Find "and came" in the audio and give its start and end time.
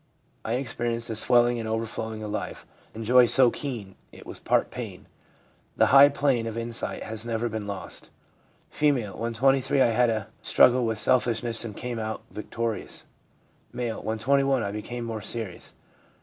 11.63-11.99